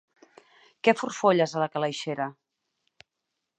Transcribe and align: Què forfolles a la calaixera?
Què 0.87 0.93
forfolles 1.01 1.53
a 1.59 1.63
la 1.65 1.69
calaixera? 1.77 2.29